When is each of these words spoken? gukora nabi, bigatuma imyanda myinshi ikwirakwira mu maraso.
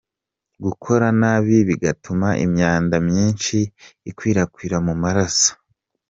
gukora 0.63 1.07
nabi, 1.19 1.57
bigatuma 1.69 2.27
imyanda 2.45 2.95
myinshi 3.07 3.57
ikwirakwira 4.09 4.77
mu 4.87 4.93
maraso. 5.03 5.51